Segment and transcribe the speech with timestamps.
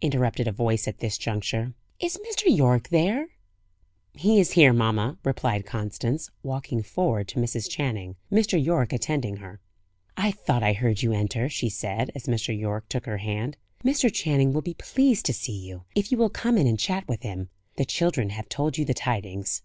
[0.00, 1.74] interrupted a voice at this juncture.
[1.98, 2.44] "Is Mr.
[2.46, 3.30] Yorke there?"
[4.12, 7.68] "He is here, mamma," replied Constance, walking forward to Mrs.
[7.68, 8.64] Channing, Mr.
[8.64, 9.58] Yorke attending her.
[10.16, 12.56] "I thought I heard you enter," she said, as Mr.
[12.56, 13.56] Yorke took her hand.
[13.84, 14.12] "Mr.
[14.14, 17.22] Channing will be pleased to see you, if you will come in and chat with
[17.22, 17.48] him.
[17.76, 19.60] The children have told you the tidings.